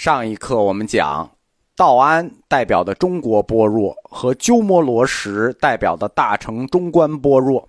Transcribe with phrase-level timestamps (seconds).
[0.00, 1.30] 上一课我们讲，
[1.76, 7.68] 道安代表的中国般若和鸠摩罗什代表的大乘中观般若，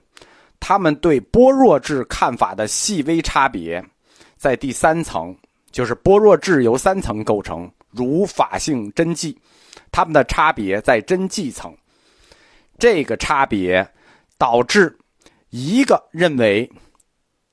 [0.57, 3.86] 他们对般若智看法的细微差别，
[4.38, 5.36] 在第三层，
[5.71, 9.38] 就是般若智由三层构成，如法性真迹，
[9.92, 11.76] 他们的差别在真迹层。
[12.79, 13.86] 这个差别
[14.38, 14.98] 导致
[15.50, 16.72] 一个认为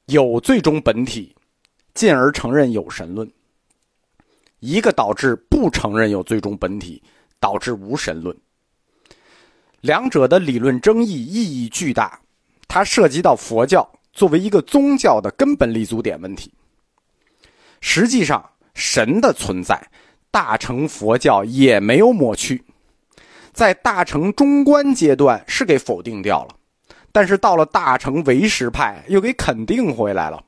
[0.06, 1.34] 有最终本体，
[1.94, 3.28] 进而承认有神论。
[4.60, 7.02] 一个导致不承认有最终本体，
[7.38, 8.36] 导致无神论。
[9.80, 12.20] 两者的理论争议意义巨大，
[12.66, 16.52] 它涉及到佛教作为一个宗教的根本立足点问题。
[17.80, 18.44] 实际上，
[18.74, 19.80] 神的存在，
[20.32, 22.64] 大乘佛教也没有抹去，
[23.52, 26.56] 在大乘中观阶段是给否定掉了，
[27.12, 30.42] 但是到了大乘唯识派又给肯定回来了。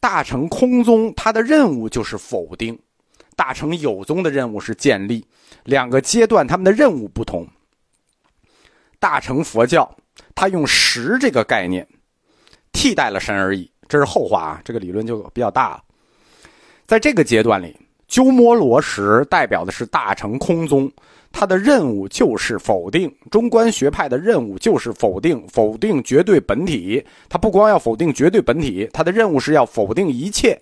[0.00, 2.76] 大乘空宗它的任务就是否定。
[3.36, 5.24] 大乘有宗的任务是建立，
[5.64, 7.46] 两个阶段他们的任务不同。
[8.98, 9.92] 大乘佛教，
[10.34, 11.86] 它用实这个概念
[12.72, 15.82] 替代了神而已，这是后话啊，这个理论就比较大了。
[16.86, 20.90] 在这个阶段里，鸠摩罗什代表的是大乘空宗，
[21.32, 27.04] 他的任务就是否定中观学派的任务就是否定否定绝对本体。
[27.28, 30.60] 他不光要否定绝对本体，他的任务是要否定一切，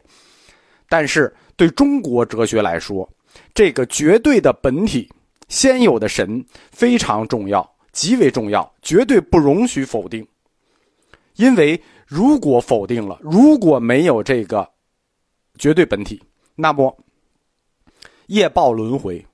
[0.88, 1.32] 但是。
[1.62, 3.08] 对中国哲学来说，
[3.54, 5.08] 这个绝对的本体、
[5.46, 10.26] 先有的神非常重要，极为重要，绝对不容许否定。
[11.36, 14.68] 因为如果否定了，如果没有这个
[15.56, 16.20] 绝对本体，
[16.56, 16.98] 那么
[18.26, 19.24] 业报轮回，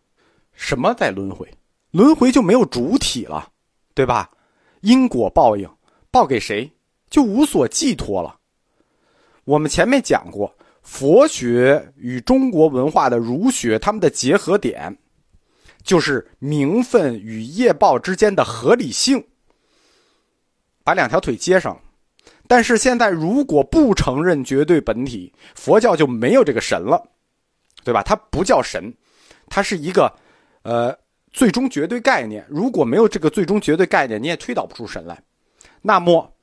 [0.52, 1.48] 什么在轮回？
[1.92, 3.50] 轮回就没有主体了，
[3.94, 4.30] 对吧？
[4.82, 5.66] 因果报应，
[6.10, 6.70] 报给谁
[7.08, 8.38] 就无所寄托了。
[9.44, 10.54] 我们前面讲过。
[10.88, 14.96] 佛学与中国文化的儒学，他们的结合点，
[15.82, 19.22] 就是名分与业报之间的合理性，
[20.82, 21.78] 把两条腿接上。
[22.48, 27.06] 但是现在如果不承认绝对本体，佛教就没有这个神了，
[27.84, 28.02] 对吧？
[28.02, 28.92] 它不叫神，
[29.50, 30.10] 它是一个
[30.62, 30.96] 呃
[31.30, 32.44] 最终绝对概念。
[32.48, 35.22] 如果没有这个最终绝对概念，你也推导不出神来，
[35.82, 36.34] 那么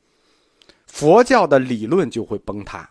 [0.86, 2.88] 佛教的理论就会崩塌。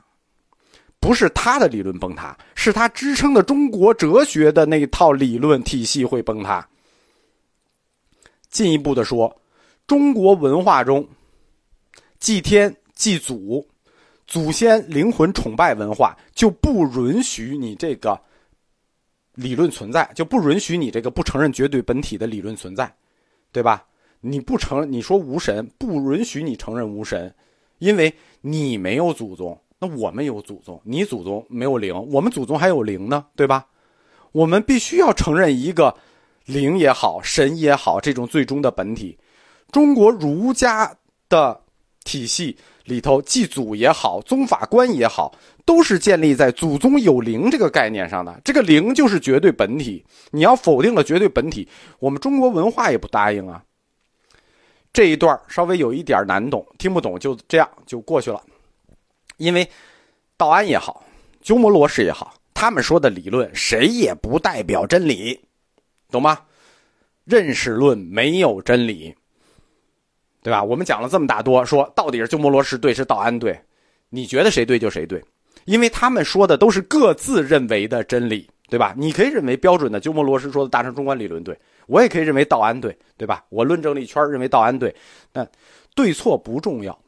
[1.04, 6.66] 不是他的理论崩塌，是他支撑的中国哲学的那套理论体系会崩塌。
[8.48, 9.38] 进一步的说，
[9.86, 11.06] 中国文化中
[12.18, 13.68] 祭天祭祖、
[14.26, 18.18] 祖先灵魂崇拜文化就不允许你这个
[19.34, 22.90] 理论存在，就不允许你这个不承认绝对本体的理论存在，
[23.52, 23.84] 对吧？
[24.22, 27.30] 你不承认你说无神，不允许你承认无神，
[27.76, 28.10] 因为
[28.40, 29.60] 你没有祖宗。
[29.84, 33.66] 那我们有祖宗，你祖宗没有灵，我们祖宗还有灵呢，对吧？
[34.32, 35.94] 我们必须要承认一个
[36.46, 39.18] 灵也好，神也好，这种最终的本体。
[39.70, 40.96] 中国儒家
[41.28, 41.60] 的
[42.02, 45.34] 体系里头，祭祖也好，宗法观也好，
[45.66, 48.40] 都是建立在祖宗有灵这个概念上的。
[48.42, 51.68] 这个灵就是绝对本体，你要否定了绝对本体，
[51.98, 53.62] 我们中国文化也不答应啊。
[54.94, 58.40] 这一段稍微有一点难懂，听不懂就这样就过去了。
[59.36, 59.68] 因为
[60.36, 61.04] 道安也好，
[61.42, 65.40] 鸠摩罗什也好，他们说的理论谁也不代表真理，
[66.10, 66.38] 懂吗？
[67.24, 69.14] 认识论没有真理，
[70.42, 70.62] 对吧？
[70.62, 73.58] 我们讲了这么大多，说到底是鸠摩罗什对，是道安对，
[74.10, 75.24] 你觉得谁对就谁对，
[75.64, 78.94] 因为他们说的都是各自认为的真理，对吧？
[78.96, 83.44] 你可以认为标准的鸠摩罗什说的大乘中观理论对，我也可以认为道安对，对吧？
[83.48, 84.94] 我论证了一圈，认为道安对，
[85.32, 85.46] 那
[85.94, 86.98] 对错不重要。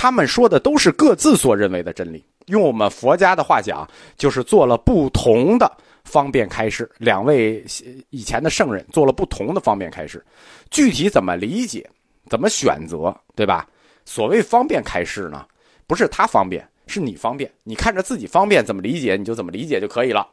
[0.00, 2.24] 他们说的都是各自所认为的真理。
[2.46, 3.84] 用我们佛家的话讲，
[4.16, 5.68] 就是做了不同的
[6.04, 6.88] 方便开示。
[6.98, 7.64] 两位
[8.10, 10.24] 以前的圣人做了不同的方便开示，
[10.70, 11.84] 具体怎么理解、
[12.30, 13.68] 怎么选择，对吧？
[14.04, 15.44] 所谓方便开示呢，
[15.88, 17.50] 不是他方便，是你方便。
[17.64, 20.24] 你看着自己方便怎么理解，你就怎么理解就可以了。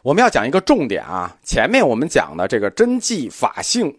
[0.00, 3.94] 我们要讲一个重点啊，前面我们讲的这个真迹法性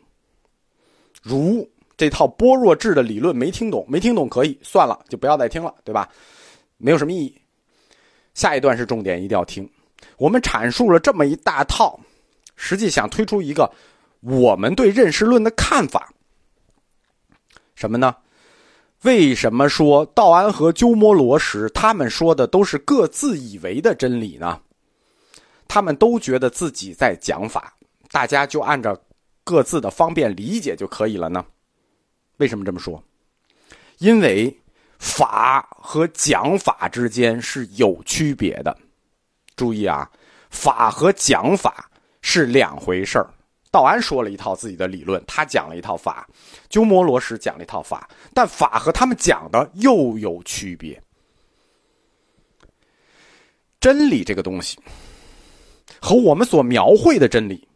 [1.21, 1.69] 如。
[2.01, 6.09] 这套般若智的理论没听懂，没听懂可以算了，就不要再听了，对吧？
[6.79, 7.39] 没有什么意义。
[8.33, 9.69] 下一段是重点，一定要听。
[10.17, 11.99] 我们阐述了这么一大套，
[12.55, 13.71] 实际想推出一个
[14.21, 16.11] 我们对认识论的看法。
[17.75, 18.15] 什么呢？
[19.03, 24.59] 为什么说道安和鸠摩罗什他们说的都是各自以为的真理呢？
[25.67, 27.75] 他们都觉得自己在讲法，
[28.09, 28.99] 大家就按照
[29.43, 31.45] 各自的方便理解就可以了呢？
[32.41, 33.01] 为什么这么说？
[33.99, 34.51] 因为
[34.97, 38.75] 法和讲法之间是有区别的。
[39.55, 40.09] 注意啊，
[40.49, 41.87] 法和讲法
[42.23, 43.29] 是两回事儿。
[43.69, 46.25] 道安说了一套自己的理论，他讲了一套法；
[46.67, 50.99] 鸠摩罗什讲了一套法，但法和他们讲的又有区别。
[53.79, 54.79] 真理这个东西，
[56.01, 57.67] 和我们所描绘的真理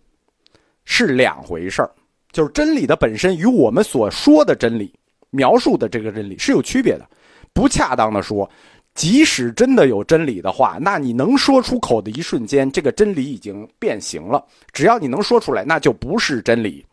[0.86, 1.92] 是两回事儿。
[2.36, 4.94] 就是真理的本身与我们所说的真理、
[5.30, 7.10] 描述的这个真理是有区别的。
[7.54, 8.50] 不恰当的说，
[8.94, 14.46] 即使真的有真理的话，那你能说出口的一瞬间，这个真理已经变形了。
[14.74, 16.86] 只要你能说出来，那就不是真理。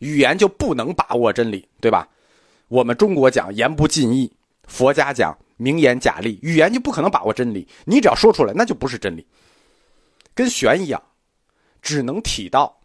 [0.00, 2.08] 语言就不能把握真理，对吧？
[2.66, 4.28] 我们中国讲言不尽意，
[4.66, 7.68] 佛家讲名言假立，语言就不可能把握真理。
[7.84, 9.24] 你只要说出来，那就不是真理。
[10.34, 11.00] 跟玄一样，
[11.80, 12.76] 只能体道。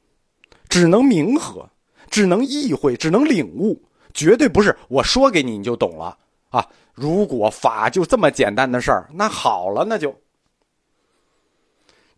[0.72, 1.70] 只能明和，
[2.10, 3.78] 只能意会，只能领悟，
[4.14, 6.18] 绝对不是我说给你你就懂了
[6.50, 6.66] 啊！
[6.94, 10.16] 如果法就这么简单的事儿，那好了，那就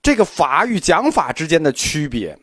[0.03, 2.37] 这个法与讲法之间的区别，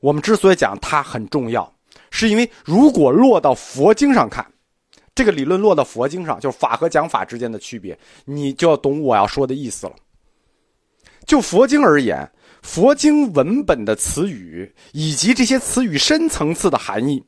[0.00, 1.74] 我们之所以讲它很重要，
[2.10, 4.46] 是因为如果落到佛经上看，
[5.14, 9.94] 这个理论落到佛经上，就是法和讲法之间的区别，你就要懂我要说的意思了。
[11.26, 12.30] 就佛经而言。
[12.62, 17.22] 佛经文本的词语以及这些词语深层次的含义，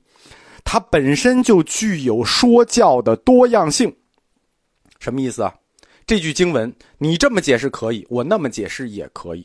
[0.65, 3.95] 它本身就具有说教的多样性。
[4.99, 5.55] 什么意思啊？
[6.07, 9.45] 这句经文你这么解释可以，我那么解释也可以，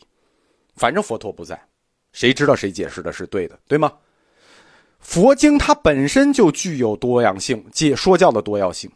[0.77, 1.61] 反正佛陀不在，
[2.13, 3.91] 谁知道谁解释的是对的，对吗？
[5.01, 8.89] 佛经它本身就具有多样性，解说教的多样性。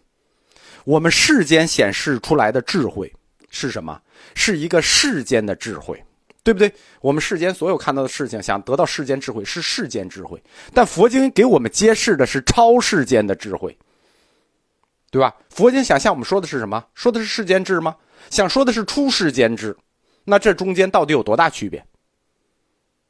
[0.85, 3.11] 我们世间显示出来的智慧
[3.55, 4.01] 是什么？
[4.35, 6.03] 是一个世间的智慧。
[6.43, 6.71] 对不对？
[7.01, 10.39] 我们世间所有看到的事情，想得到世间智慧是世间智慧，
[10.75, 13.75] 但佛经给我们揭示的是超世间的智慧，
[15.09, 15.33] 对吧？
[15.49, 16.85] 佛经想向我们说的是什么？
[16.93, 17.95] 说的是世间智吗？
[18.29, 19.75] 想说的是出世间智，
[20.23, 21.83] 那这中间到底有多大区别？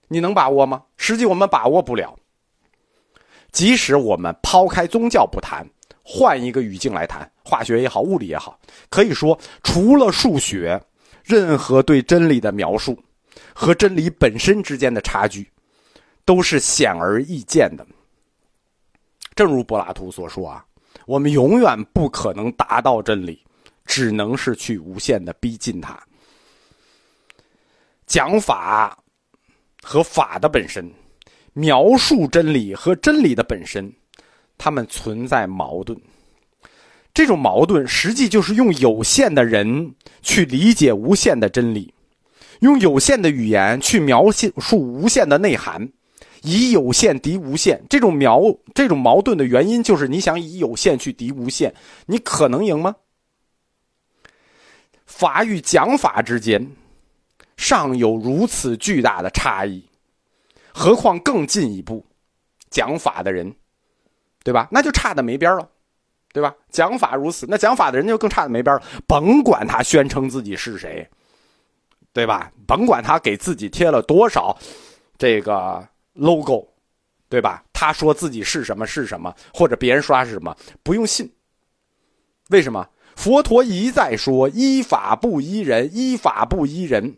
[0.07, 0.83] 你能把握吗？
[0.95, 2.17] 实际我们把握不了。
[3.51, 5.67] 即使我们抛开宗教不谈，
[6.03, 8.59] 换一个语境来谈，化学也好，物理也好，
[8.89, 10.81] 可以说除了数学，
[11.23, 12.99] 任何对真理的描述。
[13.57, 15.49] 和真理本身之间的差距，
[16.25, 17.85] 都是显而易见的。
[19.33, 20.65] 正如柏拉图所说啊，
[21.05, 23.41] 我们永远不可能达到真理，
[23.85, 25.97] 只能是去无限的逼近它。
[28.07, 28.97] 讲法
[29.81, 30.91] 和法的本身，
[31.53, 33.91] 描述真理和真理的本身，
[34.57, 35.97] 它们存在矛盾。
[37.15, 41.91] 这种矛盾实际就是用有限的人去理解无限的真理。
[42.59, 45.89] 用有限的语言去描述无限的内涵，
[46.41, 48.41] 以有限敌无限，这种描
[48.73, 51.73] 这种矛盾的原因就是你想以有限去敌无限，
[52.05, 52.95] 你可能赢吗？
[55.05, 56.65] 法与讲法之间
[57.57, 59.83] 尚有如此巨大的差异，
[60.73, 62.05] 何况更进一步，
[62.69, 63.53] 讲法的人，
[64.43, 64.67] 对吧？
[64.71, 65.69] 那就差的没边了，
[66.35, 66.53] 对吧？
[66.69, 71.07] 讲法如此，那讲法的人就更差的没边了，甭管他宣称自己是谁。
[72.11, 72.51] 对吧？
[72.67, 74.57] 甭管他给自己贴了多少
[75.17, 76.67] 这个 logo，
[77.29, 77.63] 对吧？
[77.71, 81.29] 他说自己是什么是什么，或者别人刷是什么，不用信。
[82.49, 82.85] 为什么？
[83.15, 87.17] 佛陀一再说依法不依人，依法不依人。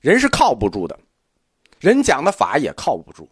[0.00, 0.98] 人是靠不住的，
[1.78, 3.28] 人讲的法也靠不住。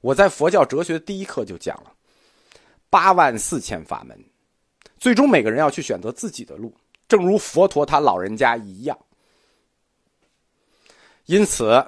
[0.00, 1.92] 我在佛教哲学第一课就讲了，
[2.96, 4.18] 八万四千法门，
[4.96, 6.74] 最终每个人要去选择自己的路，
[7.06, 8.98] 正如佛陀他老人家一样。
[11.26, 11.86] 因此，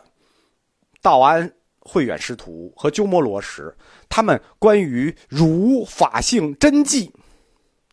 [1.01, 3.75] 道安慧远师徒和鸠摩罗什
[4.07, 7.11] 他们关于儒法性真迹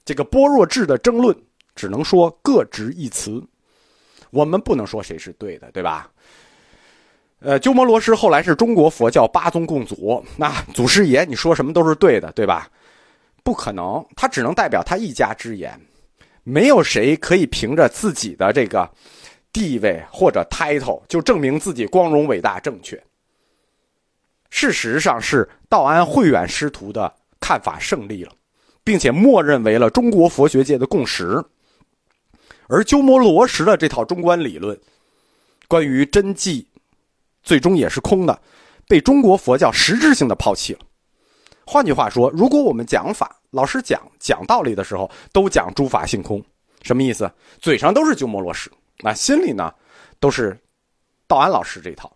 [0.03, 1.33] 这个般若智的争论，
[1.73, 3.41] 只能说各执一词。
[4.29, 6.11] 我们不能说谁是对的，对吧？
[7.39, 12.69] 呃，鸠摩罗什后来是中国佛教八宗共祖，那祖师爷你说什么都是对的，对吧？
[13.45, 15.79] 不可能，他只能代表他一家之言，
[16.43, 18.91] 没有谁可以凭着自己的这个。
[19.53, 23.01] 地位或者 title 就证明自己光荣伟大正确。
[24.49, 28.33] 事实上是道安慧远师徒的看法胜利了，
[28.83, 31.41] 并且默认为了中国佛学界的共识。
[32.67, 34.77] 而鸠摩罗什的这套中观理论，
[35.69, 36.67] 关于真迹，
[37.41, 38.37] 最终也是空的，
[38.89, 40.79] 被中国佛教实质性的抛弃了。
[41.65, 46.43] 换句话说，如果我们讲法，老师讲讲道理的时候都讲诸法性空，
[46.83, 47.31] 什么意思？
[47.59, 48.69] 嘴上都是鸠摩罗什。
[48.99, 49.73] 那心里呢，
[50.19, 50.57] 都是
[51.27, 52.15] 道安老师这一套。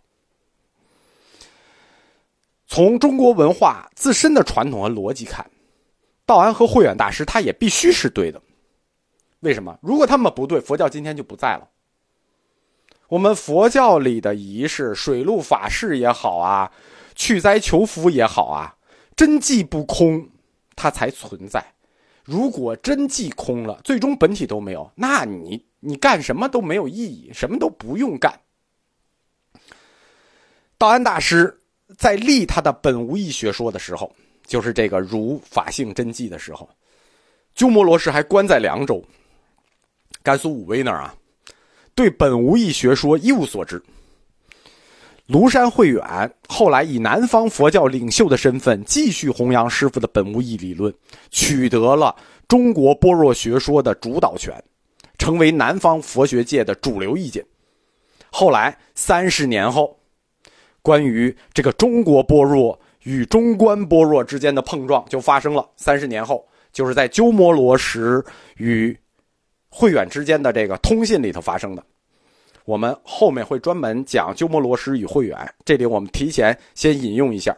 [2.66, 5.50] 从中国文化自身的传统和逻辑看，
[6.24, 8.40] 道安和慧远大师他也必须是对的。
[9.40, 9.76] 为什么？
[9.82, 11.68] 如果他们不对，佛教今天就不在了。
[13.08, 16.70] 我们佛教里的仪式，水陆法事也好啊，
[17.16, 18.76] 去灾求福也好啊，
[19.20, 20.26] 真迹不空，
[20.74, 21.62] 它才存在。
[22.24, 28.40] 如果真迹空了，最终本体都没有，那你你干什么都没有意义，什么都不用干。
[30.78, 31.54] 道安大师
[31.98, 34.10] 在立他的本无义学说的时候，
[34.46, 36.66] 就是这个如法性真迹的时候，
[37.54, 39.04] 鸠摩罗什还关在凉州，
[40.22, 41.14] 甘肃武威那儿啊。
[41.94, 43.82] 对本无义学说一无所知。
[45.30, 46.02] 庐山慧远
[46.48, 50.92] 后来以南方佛教领袖的身份，继续弘扬师傅的本无义理论，
[51.30, 52.16] 取得了
[52.48, 54.52] 中国般若学说的主导权，
[55.18, 57.46] 成为南方佛学界的主流意见。
[58.32, 59.96] 后来三十年后，
[60.82, 65.64] 关于这个中国般若与中观般若之间的碰撞就发生了。
[65.76, 68.20] 三十年后，就是在鸠摩罗什
[68.56, 68.98] 与
[69.68, 71.84] 慧远之间的这个通信里头发生的。
[72.70, 77.52] 我们后面会专门讲鸠摩罗什与慧远，这里我们提前先引用一下。